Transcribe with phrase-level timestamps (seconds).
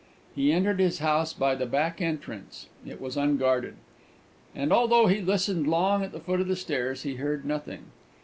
[0.33, 3.75] He entered his house by the back entrance: it was unguarded;
[4.55, 7.91] and although he listened long at the foot of the stairs, he heard nothing.